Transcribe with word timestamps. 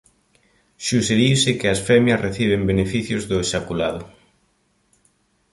Suxeriuse 0.87 1.51
que 1.59 1.67
as 1.73 1.79
femias 1.87 2.23
reciben 2.27 2.69
beneficios 2.71 3.23
do 3.29 3.37
exaculado. 3.43 4.03